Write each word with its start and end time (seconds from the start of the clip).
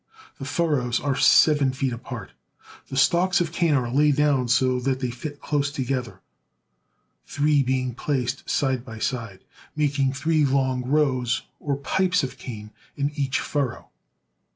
The 0.39 0.45
furrows 0.45 0.99
are 0.99 1.15
seven 1.15 1.73
feet 1.73 1.93
apart. 1.93 2.31
The 2.87 2.97
stalks 2.97 3.39
of 3.39 3.51
cane 3.51 3.75
are 3.75 3.87
laid 3.91 4.15
down 4.15 4.47
so 4.47 4.79
that 4.79 4.99
they 4.99 5.11
fit 5.11 5.39
close 5.39 5.69
together, 5.71 6.21
three 7.27 7.61
being 7.61 7.93
placed 7.93 8.49
side 8.49 8.83
by 8.83 8.97
side, 8.97 9.43
making 9.75 10.13
three 10.13 10.43
long 10.43 10.83
rows 10.87 11.43
or 11.59 11.75
pipes 11.75 12.23
of 12.23 12.39
cane 12.39 12.71
in 12.95 13.11
each 13.13 13.39
furrow. 13.39 13.89